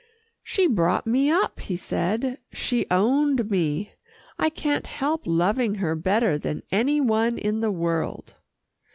[0.41, 2.39] "She brought me up," he said.
[2.51, 3.91] "She owned me.
[4.39, 8.33] I can't help loving her better than any one in the world."